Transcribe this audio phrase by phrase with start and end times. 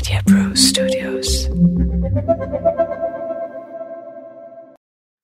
[0.00, 1.30] Media Pro Studios.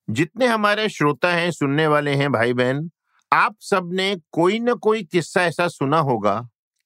[0.08, 2.90] जितने हमारे श्रोता हैं, सुनने वाले हैं भाई बहन
[3.32, 6.34] आप सबने कोई न कोई किस्सा ऐसा सुना होगा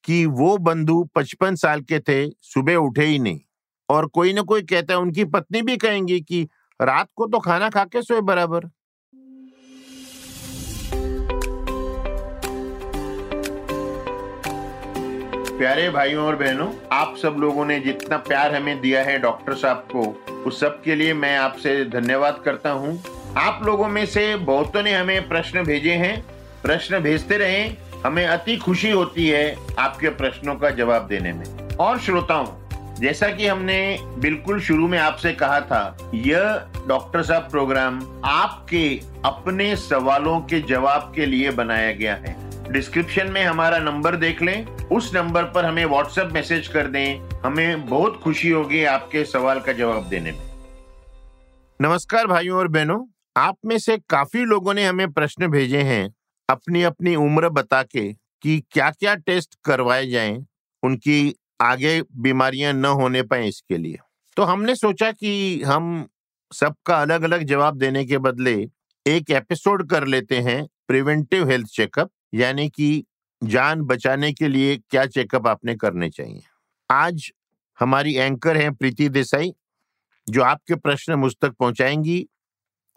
[0.03, 3.39] कि वो बंधु पचपन साल के थे, सुबह उठे ही नहीं
[3.89, 6.47] और कोई ना कोई कहता है, उनकी पत्नी भी कहेंगी कि
[6.79, 8.69] रात को तो खाना खा के सोए बराबर
[15.61, 19.87] प्यारे भाइयों और बहनों, आप सब लोगों ने जितना प्यार हमें दिया है डॉक्टर साहब
[19.95, 23.03] को, उस सब के लिए मैं आपसे धन्यवाद करता हूँ।
[23.37, 26.25] आप लोगों में से बहुतों ने हमें प्रश्न भेजे हैं।
[26.63, 27.63] प्रश्न भेजते रहे,
[28.05, 32.47] हमें अति खुशी होती है आपके प्रश्नों का जवाब देने में। और श्रोताओं,
[32.99, 39.75] जैसा कि हमने बिल्कुल शुरू में आपसे कहा था, यह डॉक्टर साहब प्रोग्राम आपके अपने
[39.75, 42.35] सवालों के जवाब के लिए बनाया गया है।
[42.71, 47.85] डिस्क्रिप्शन में हमारा नंबर देख लें उस नंबर पर हमें व्हाट्सएप मैसेज कर दें। हमें
[47.85, 50.39] बहुत खुशी होगी आपके सवाल का जवाब देने में।
[51.81, 53.05] नमस्कार भाइयों और बहनों,
[53.37, 56.13] आप में से काफ़ी लोगों ने हमें प्रश्न भेजे हैं
[56.49, 60.45] अपनी अपनी उम्र बता के कि क्या क्या टेस्ट करवाए जाएँ,
[60.83, 63.97] उनकी आगे बीमारियाँ न होने पाए इसके लिए।
[64.37, 66.07] तो हमने सोचा कि हम
[66.51, 68.55] सबका अलग अलग जवाब देने के बदले
[69.05, 73.05] एक एपिसोड कर लेते हैं प्रिवेंटिव हेल्थ चेकअप यानी कि
[73.43, 76.41] जान बचाने के लिए क्या चेकअप आपने करने चाहिए?
[76.89, 77.31] आज
[77.79, 79.53] हमारी एंकर हैं प्रीति देसाई
[80.27, 82.25] जो आपके प्रश्न मुझ तक पहुंचाएँगी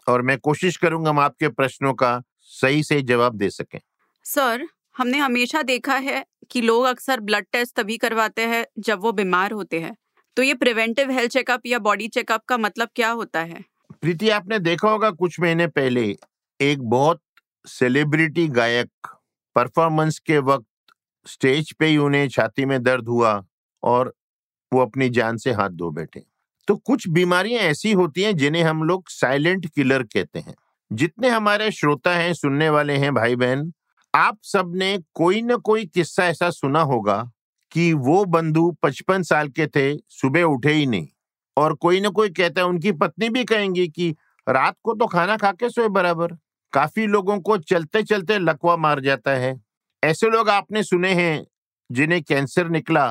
[0.07, 3.79] और मैं कोशिश करूँगा हम आपके प्रश्नों का सही से जवाब दे सकें।
[4.23, 9.11] सर हमने हमेशा देखा है कि लोग अक्सर ब्लड टेस्ट तभी करवाते हैं जब वो
[9.11, 9.95] बीमार होते हैं।
[10.37, 13.63] तो ये प्रिवेंटिव हेल्थ चेकअप या बॉडी चेकअप का मतलब क्या होता है?
[14.01, 16.17] प्रीति आपने देखा होगा कुछ महीने पहले
[16.61, 17.21] एक बहुत
[17.67, 19.07] सेलिब्रिटी गायक
[19.55, 20.93] परफॉर्मेंस के वक्त
[21.27, 23.45] स्टेज पे ही उन्हें छाती में दर्द हुआ
[23.83, 24.13] और
[24.73, 26.23] वो अपनी जान से हाथ धो बैठे।
[26.67, 30.55] तो कुछ बीमारियाँ ऐसी होती हैं जिन्हें हम लोग साइलेंट किलर कहते हैं।
[30.93, 33.73] जितने हमारे श्रोता हैं, सुनने वाले हैं भाई बहन
[34.15, 37.31] आप सबने कोई ना कोई किस्सा ऐसा सुना होगा
[37.71, 41.07] कि वो बंधु पचपन साल के थे, सुबह उठे ही नहीं।
[41.57, 44.15] और कोई ना कोई कहता है, उनकी पत्नी भी कहेंगी कि
[44.49, 46.37] रात को तो खाना खा के सोए बराबर।
[46.75, 49.55] काफ़ी लोगों को चलते चलते लकवा मार जाता है।
[50.03, 51.45] ऐसे लोग आपने सुने हैं
[51.89, 53.05] जिन्हें कैंसर निकला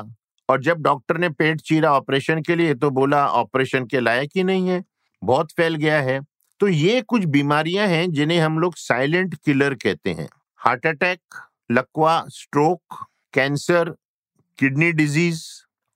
[0.49, 4.43] और जब डॉक्टर ने पेट चीरा ऑपरेशन के लिए तो बोला, ऑपरेशन के लायक ही
[4.43, 4.83] नहीं है,
[5.21, 6.19] बहुत फैल गया है।
[6.59, 11.19] तो ये कुछ बीमारियाँ हैं जिन्हें हम लोग साइलेंट किलर कहते हैं। हार्ट अटैक,
[11.71, 13.95] लकवा, स्ट्रोक, कैंसर,
[14.59, 15.43] किडनी डिज़ीज़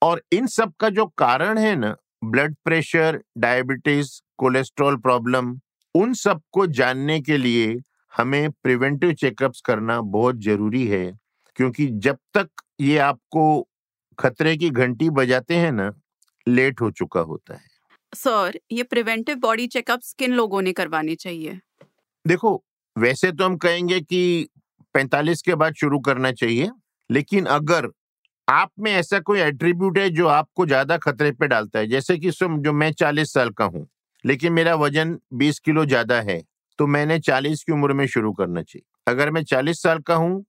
[0.02, 5.60] और इन सब का जो कारण है ना, blood pressure, diabetes, cholesterol problem
[5.96, 7.76] उन सबको जानने के लिए
[8.18, 11.20] हमें प्रिवेंटिव चेकअप्स करना बहुत ज़रूरी है
[11.56, 12.50] क्योंकि जब तक
[12.82, 13.68] ये आपको
[14.20, 15.92] खतरे की घंटी बजाते हैं ना
[16.48, 17.68] लेट हो चुका होता है।
[18.16, 21.60] सर ये प्रिवेंटिव बॉडी चेकअप्स किन लोगों ने करवाने चाहिए?
[22.28, 22.64] देखो
[22.98, 24.50] वैसे तो हम कहेंगे कि
[24.96, 26.72] 45 के बाद शुरू करना चाहिए
[27.12, 27.88] लेकिन अगर
[28.50, 32.32] आप में ऐसा कोई एट्रीब्यूट है जो आपको ज़्यादा खतरे पे डालता है जैसे कि
[32.32, 33.88] जो मैं 40 साल का हूँ
[34.24, 36.42] लेकिन मेरा वज़न 20 किलो ज़्यादा है
[36.80, 40.46] तो मैंने 40 की उम्र में शुरू करना चाहिए। अगर मैं 40 साल का हूँ,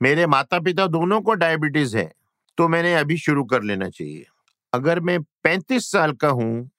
[0.00, 2.10] मेरे माता पिता दोनों को डायबिटीज़ है
[2.58, 4.24] तो मैंने अभी शुरू कर लेना चाहिए।
[4.72, 6.70] अगर मैं 35 साल का हूँ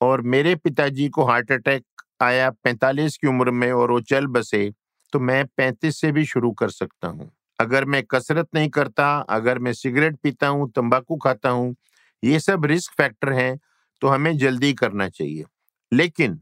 [0.00, 1.84] और मेरे पिताजी को हार्ट अटैक
[2.22, 4.70] आया 45 की उम्र में और वो चल बसे
[5.12, 9.58] तो मैं 35 से भी शुरू कर सकता हूँ। अगर मैं कसरत नहीं करता, अगर
[9.58, 11.74] मैं सिगरेट पीता हूँ, तंबाकू खाता हूँ,
[12.22, 13.58] ये सब रिस्क फैक्टर हैं
[14.02, 15.44] तो हमें जल्दी करना चाहिए।
[15.92, 16.40] लेकिन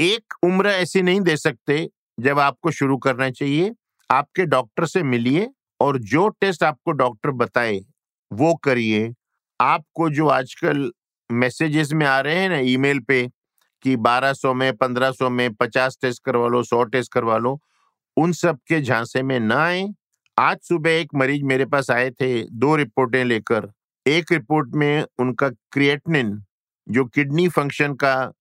[0.00, 3.74] एक उम्र ऐसी नहीं दे सकते जब आपको शुरू करना चाहिए।
[4.10, 5.50] आपके डॉक्टर से मिलिए
[5.80, 7.80] और जो टेस्ट आपको डॉक्टर बताए,
[8.32, 9.14] वो करिए।
[9.60, 10.92] आपको जो आजकल
[11.32, 13.30] मैसेजेस में आ रहे हैं ना, ईमेल पे
[13.82, 17.60] कि 1200 में 1500 में 50 टेस्ट करवा लो 100 टेस्ट करवा लो,
[18.16, 19.88] उन सब के झांसे में ना आए।
[20.38, 23.72] आज सुबह एक मरीज़ मेरे पास आए थे, दो रिपोर्टें लेकर।
[24.06, 26.44] एक रिपोर्ट में उनका क्रिएटनिन,
[26.88, 28.32] जो किडनी फ़ंक्शन का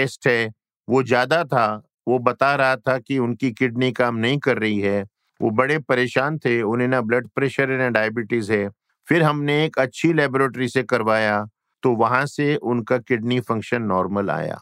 [0.00, 0.50] टेस्ट है,
[0.88, 5.04] वो ज़्यादा था, वो बता रहा था कि उनकी किडनी काम नहीं कर रही है,
[5.40, 8.68] वो बड़े परेशान थे, उन्हें ना ब्लड प्रेशर है, ना डायबिटीज़ है।
[9.08, 11.44] फिर हमने एक अच्छी लेबोरेटरी से करवाया
[11.82, 14.60] तो वहाँ से उनका किडनी फ़ंक्शन नॉर्मल आया।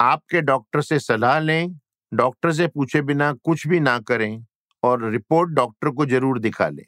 [0.00, 1.74] आपके डॉक्टर से सलाह लें,
[2.12, 4.44] डॉक्टर से पूछे बिना कुछ भी ना करें
[4.82, 6.84] और रिपोर्ट डॉक्टर को ज़रूर दिखा लें।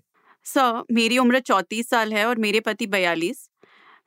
[0.46, 3.48] सर, मेरी उम्र चौंतीस साल है और मेरे पति बयालीस।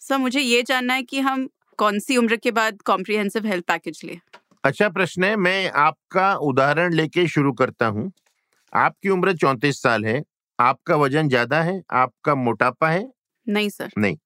[0.01, 1.47] सर, मुझे ये जानना है कि हम
[1.79, 4.19] कौन सी उम्र के बाद कॉम्प्रिहेंसिव हेल्थ पैकेज ले?
[4.63, 8.11] अच्छा प्रश्न है मैं आपका उदाहरण लेके शुरू करता हूँ।
[8.73, 10.23] आपकी उम्र चौंतीस साल है
[10.59, 13.11] आपका वज़न ज़्यादा है आपका मोटापा है?
[13.47, 14.17] नहीं सर। नहीं।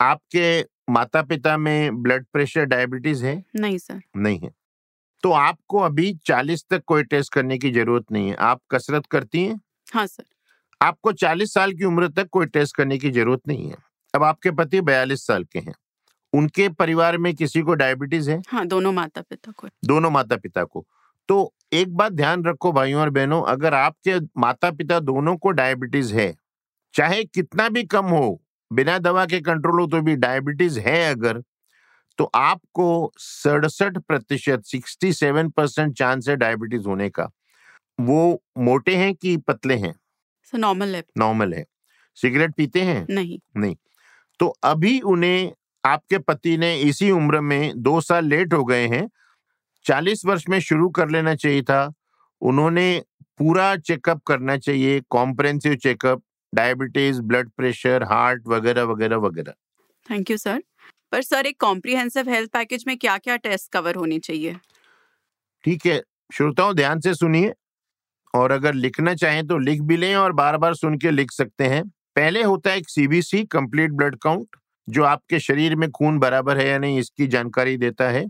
[0.00, 0.60] आपके
[0.90, 3.44] माता पिता में ब्लड प्रेशर डायबिटीज़ है?
[3.56, 4.50] नहीं सर। नहीं है।
[5.22, 9.44] तो आपको अभी 40 तक कोई टेस्ट करने की ज़रूरत नहीं है। आप कसरत करती
[9.44, 9.60] हैं?
[9.94, 10.24] हाँ सर।
[10.80, 13.76] आपको 40 साल की उम्र तक कोई टेस्ट करने की ज़रूरत नहीं है।
[14.14, 15.74] अब आपके पति 42 साल के हैं।
[16.34, 18.42] उनके परिवार में किसी को डायबिटीज़ है?
[18.48, 20.86] हाँ दोनों माता पिता को दोनों माता पिता को।
[21.28, 26.14] तो एक बात ध्यान रखो भाइयों और बहनों अगर आपके माता पिता दोनों को डायबिटीज़
[26.14, 26.34] है
[26.94, 28.42] चाहे कितना भी कम हो
[28.72, 31.42] बिना दवा के कंट्रोल हो तो भी डायबिटीज़ है अगर
[32.18, 37.30] तो आपको सड़सठ प्रतिशत सिक्सटी सेवन परसेंट चांस है डायबिटीज़ होने का।
[38.00, 39.94] वो मोटे हैं कि पतले हैं?
[40.54, 41.64] नॉर्मल है। नॉर्मल है।
[42.14, 43.06] सिगरेट पीते हैं?
[43.10, 43.76] नहीं। नहीं।
[44.40, 45.52] तो अभी उन्हें
[45.84, 49.08] आपके पति ने इसी उम्र में दो साल लेट हो गए हैं।
[49.84, 51.92] चालीस वर्ष में शुरू कर लेना चाहिए था।
[52.42, 53.02] उन्होंने
[53.38, 56.22] पूरा चेकअप करना चाहिए comprehensive checkup
[56.52, 59.52] diabetes blood pressure heart वगैरह वगैरह वगैरह।
[60.06, 60.62] थैंक यू सर
[61.12, 64.56] पर सर एक कॉम्प्रिहेंसिव हेल्थ पैकेज में क्या क्या टेस्ट कवर होने चाहिए?
[65.64, 66.02] ठीक है
[66.34, 67.52] श्रोताओं ध्यान से सुनिए।
[68.34, 71.64] और अगर लिखना चाहें तो लिख भी लें और बार बार सुन के लिख सकते
[71.64, 71.82] हैं।
[72.16, 74.56] पहले होता है एक सीबीसी कंप्लीट ब्लड काउंट
[74.88, 78.26] जो आपके शरीर में खून बराबर है या नहीं, इसकी जानकारी देता है।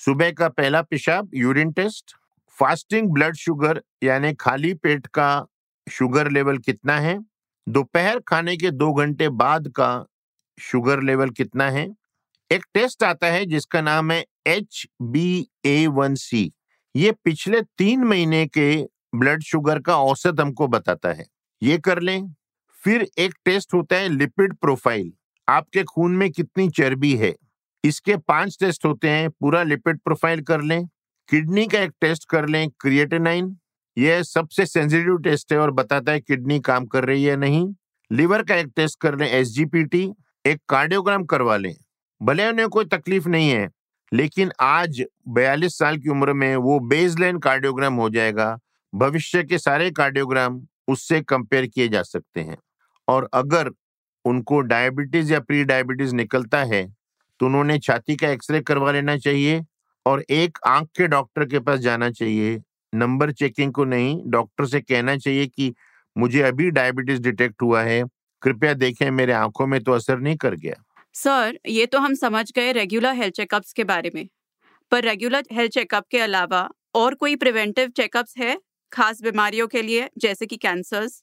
[0.00, 2.14] सुबह का पहला पेशाब urine test
[2.58, 5.46] fasting blood sugar यानी खाली पेट का
[5.86, 7.18] शुगर लेवल कितना है?
[7.66, 10.06] दोपहर खाने के दो घंटे बाद का
[10.58, 11.86] शुगर लेवल कितना है?
[12.50, 16.50] एक टेस्ट आता है जिसका नाम है H B A one C
[16.94, 18.76] ये पिछले तीन महीने के
[19.14, 21.26] ब्लड शुगर का औसत हमको बताता है।
[21.62, 22.34] ये कर लें।
[22.82, 25.12] फिर एक टेस्ट होता है लिपिड प्रोफ़ाइल
[25.48, 27.34] आपके खून में कितनी चर्बी है?
[27.84, 30.86] इसके पाँच टेस्ट होते हैं, पूरा लिपिड प्रोफ़ाइल कर लें
[31.28, 33.56] किडनी का एक टेस्ट कर लें क्रिएटिनाइन
[33.96, 37.74] यह सबसे सेंसिटिव टेस्ट है और बताता है किडनी काम कर रही है नहीं।
[38.10, 40.12] लिवर का एक टेस्ट कर लें एसजीपीटी
[40.46, 41.74] एक कार्डियोग्राम करवा लें।
[42.22, 43.70] भले उन्हें कोई तकलीफ़ नहीं है,
[44.12, 48.58] लेकिन आज 42 साल की उम्र में वो बेसलाइन कार्डियोग्राम हो जाएगा।
[48.94, 52.58] भविष्य के सारे कार्डियोग्राम उससे कंपेयर किए जा सकते हैं।
[53.08, 53.70] और अगर
[54.26, 56.84] उनको डायबिटीज़ या प्री डायबिटीज़ निकलता है
[57.40, 59.64] तो उन्होंने छाती का एक्सरे करवा लेना चाहिए
[60.06, 62.58] और एक आँख के डॉक्टर के पास जाना चाहिए।
[62.92, 65.74] नंबर चेकिंग को नहीं डॉक्टर से कहना चाहिए कि
[66.16, 68.02] मुझे अभी डायबिटीज़ डिटेक्ट हुआ है,
[68.42, 70.82] कृपया देखें मेरे आँखों में तो असर नहीं कर गया।
[71.14, 74.26] सर ये तो हम समझ गए रेगुलर हेल्थ चेकअप्स के बारे में।
[74.92, 78.58] पर रेगुलर हेल्थ चेकअप के अलावा और कोई प्रिवेंटिव चेकअप्स है
[78.92, 81.22] खास बीमारियों के लिए, जैसे कि कैंसर्स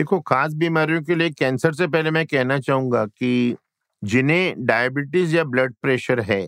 [0.00, 3.56] देखो, खास बीमारियों के लिए कैंसर से पहले मैं कहना चाहूँगा कि
[4.02, 6.40] जिन्हें डायबिटीज़ या ब्लड प्रेशर है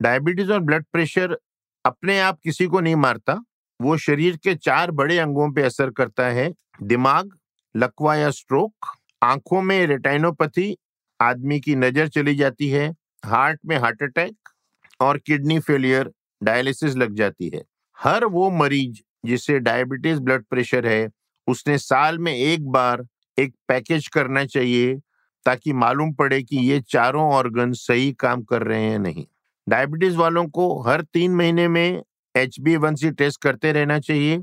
[0.00, 1.36] डायबिटीज़ और ब्लड प्रेशर
[1.84, 3.38] अपने आप किसी को नहीं मारता।
[3.80, 6.52] वो शरीर के चार बड़े अंगों पे असर करता है,
[6.82, 7.30] दिमाग,
[7.74, 8.90] लकवा या स्ट्रोक
[9.22, 10.76] आँखों में रेटाइनोपैथी
[11.20, 12.88] आदमी की नज़र चली जाती है
[13.24, 14.48] हार्ट में हार्ट अटैक
[15.00, 16.12] और किडनी फेलियर
[16.42, 17.64] डायलिसिस लग जाती है।
[17.98, 21.10] हर वो मरीज़ जिसे डायबिटीज़ ब्लड प्रेशर है
[21.46, 23.04] उसने साल में एक बार
[23.38, 24.94] एक पैकेज करना चाहिए,
[25.46, 29.24] ताकि मालूम पड़े कि ये चारों ऑर्गन सही काम कर रहे हैं नहीं।
[29.66, 32.02] डायबिटीज़ वालों को हर तीन महीने में
[32.34, 32.76] एच बी
[33.10, 34.38] टेस्ट करते रहना चाहिए।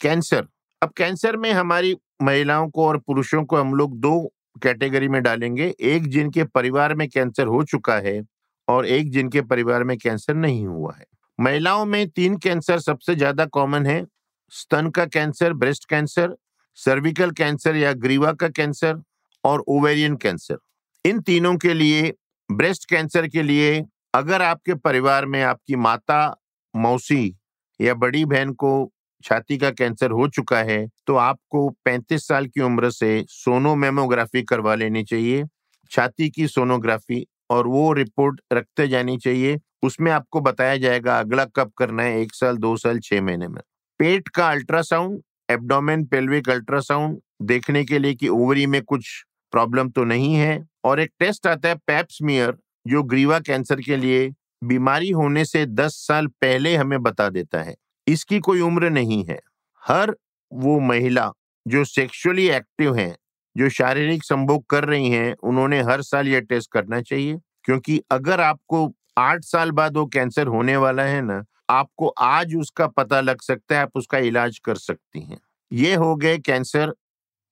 [0.00, 0.46] कैंसर,
[0.82, 4.20] अब कैंसर में हमारी महिलाओं को और पुरुषों को हम लोग दो
[4.62, 8.20] कैटेगरी में डालेंगे, एक जिनके परिवार में कैंसर हो चुका है
[8.68, 11.04] और एक जिनके परिवार में कैंसर नहीं हुआ है।
[11.38, 14.04] महिलाओं में तीन कैंसर सबसे ज़्यादा कॉमन है
[14.52, 16.36] स्तन का cancer, breast cancer
[16.78, 19.02] cervical cancer या ग्रीवा का कैंसर
[19.44, 20.56] और ओवेरियन कैंसर
[21.04, 22.12] इन तीनों के लिए
[22.50, 23.84] ब्रेस्ट कैंसर के लिए
[24.14, 26.36] अगर आपके परिवार में आपकी माता,
[26.74, 27.36] मौसी
[27.80, 28.90] या बड़ी बहन को
[29.24, 34.74] छाती का कैंसर हो चुका है तो आपको 35 साल की उम्र से सोनोमेमोग्राफी करवा
[34.74, 35.44] लेनी चाहिए।
[35.90, 41.72] छाती की सोनोग्राफी और वो रिपोर्ट रखते जानी चाहिए। उसमें आपको बताया जाएगा अगला कब
[41.78, 43.60] करना है, एक साल, दो साल, छह महीने में।
[43.98, 50.04] पेट का अल्ट्रासाउंड, एब्डोमेन पेल्विक अल्ट्रासाउंड, देखने के लिए कि ओवरी में कुछ प्रॉब्लम तो
[50.04, 54.34] नहीं है। और एक टेस्ट आता है पैप्समियर जो ग्रीवा कैंसर के लिए
[54.64, 57.74] बीमारी होने से 10 साल पहले हमें बता देता है।
[58.08, 59.40] इसकी कोई उम्र नहीं है।
[59.84, 60.16] हर
[60.52, 61.32] वो महिला
[61.68, 63.16] जो सेक्सुअली एक्टिव हैं,
[63.56, 68.40] जो शारीरिक संभोग कर रही हैं, उन्होंने हर साल ये टेस्ट करना चाहिए। क्योंकि अगर
[68.40, 73.40] आपको आठ साल बाद वो कैंसर होने वाला है ना आपको आज उसका पता लग
[73.40, 75.40] सकता है, आप उसका इलाज कर सकती हैं।
[75.72, 76.94] ये हो गए कैंसर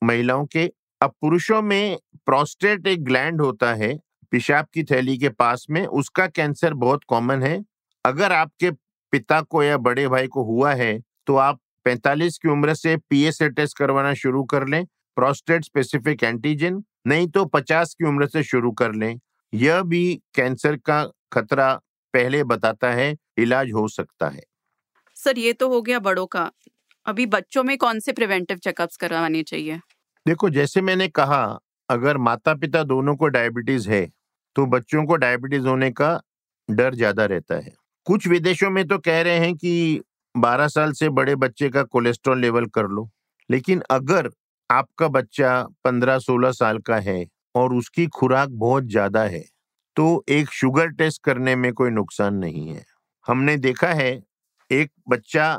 [0.03, 3.95] महिलाओं के। अब पुरुषों में प्रोस्टेट एक ग्लैंड होता है,
[4.33, 7.65] पेशाब की थैली के पास में, उसका कैंसर बहुत कॉमन है।
[8.05, 8.71] अगर आपके
[9.13, 13.49] पिता को या बड़े भाई को हुआ है तो आप 45 की उम्र से पीएसए
[13.49, 14.85] टेस्ट करवाना शुरू कर लें,
[15.17, 19.21] प्रोस्टेट स्पेसिफिक एंटीजन, नहीं तो 50 की उम्र से शुरू कर लें।
[19.53, 21.69] यह भी कैंसर का खतरा
[22.15, 24.43] पहले बताता है इलाज हो सकता है।
[25.17, 26.51] सर ये तो हो गया बड़ों का।
[27.07, 29.81] अभी बच्चों में कौन से प्रिवेंटिव चेकअप्स करवाने चाहिए?
[30.27, 31.43] देखो जैसे मैंने कहा
[31.89, 34.07] अगर माता पिता दोनों को डायबिटीज़ है
[34.57, 36.21] तो बच्चों को डायबिटीज़ होने का
[36.69, 37.73] डर ज़्यादा रहता है।
[38.07, 40.01] कुछ विदेशों में तो कह रहे हैं कि
[40.35, 43.09] 12 साल से बड़े बच्चे का कोलेस्ट्रॉल लेवल कर लो
[43.51, 44.31] लेकिन अगर
[44.71, 49.45] आपका बच्चा 15-16 साल का है और उसकी खुराक बहुत ज़्यादा है
[49.97, 52.85] तो एक शुगर टेस्ट करने में कोई नुकसान नहीं है।
[53.27, 54.23] हमने देखा है,
[54.71, 55.53] एक बच्चा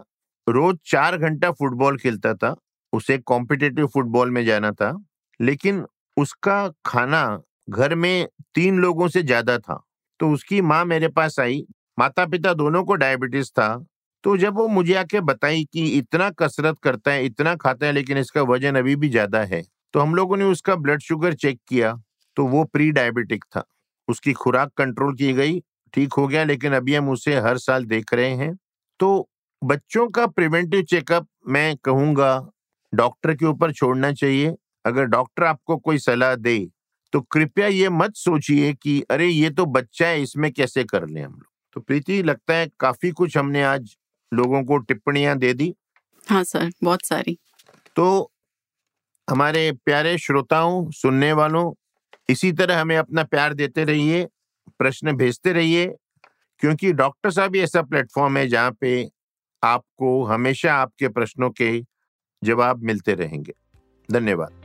[0.47, 2.55] रोज चार घंटा फुटबॉल खेलता था,
[2.93, 4.93] उसे कॉम्पिटेटिव फुटबॉल में जाना था,
[5.39, 5.85] लेकिन
[6.17, 9.81] उसका खाना घर में तीन लोगों से ज़्यादा था।
[10.19, 11.65] तो उसकी माँ मेरे पास आई
[11.97, 13.67] माता पिता दोनों को डायबिटीज़ था
[14.23, 18.17] तो जब वो मुझे आके बताई कि इतना कसरत करता है, इतना खाता है, लेकिन
[18.17, 19.61] इसका वज़न अभी भी ज़्यादा है
[19.93, 21.93] तो हम लोगों ने उसका ब्लड शुगर चेक किया
[22.37, 23.63] तो वो प्री डायबिटिक था।
[24.07, 25.59] उसकी खुराक कंट्रोल की गई
[25.93, 28.55] ठीक हो गया लेकिन अभी हम उसे हर साल देख रहे हैं।
[28.99, 29.29] तो
[29.61, 32.49] बच्चों का प्रिवेंटिव चेकअप मैं कहूँगा
[32.93, 36.57] डॉक्टर के ऊपर छोड़ना चाहिए। अगर डॉक्टर आपको कोई सलाह दे
[37.13, 41.21] तो कृपया ये मत सोचिए कि अरे ये तो बच्चा है इसमें कैसे कर ले
[41.21, 41.45] हम लोग?
[41.75, 43.95] तो प्रीति लगता है काफ़ी कुछ हमने आज
[44.31, 45.73] लोगों को टिप्पणियाँ दे दी।
[46.27, 47.37] हाँ सर बहुत सारी।
[47.95, 48.31] तो
[49.27, 51.71] हमारे प्यारे श्रोताओं सुनने वालों
[52.29, 54.27] इसी तरह हमें अपना प्यार देते रहिए,
[54.79, 55.95] प्रश्न भेजते रहिए,
[56.59, 59.09] क्योंकि डॉक्टर साहब ये ऐसा प्लेटफॉर्म है जहाँ पे
[59.63, 61.85] आपको हमेशा आपके प्रश्नों के
[62.43, 63.53] जवाब मिलते रहेंगे।
[64.11, 64.64] धन्यवाद।